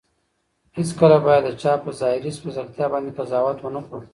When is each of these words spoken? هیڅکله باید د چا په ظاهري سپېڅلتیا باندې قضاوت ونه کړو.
هیڅکله 0.77 1.17
باید 1.25 1.43
د 1.47 1.49
چا 1.61 1.73
په 1.83 1.91
ظاهري 1.99 2.31
سپېڅلتیا 2.37 2.85
باندې 2.93 3.15
قضاوت 3.17 3.57
ونه 3.61 3.81
کړو. 3.87 3.99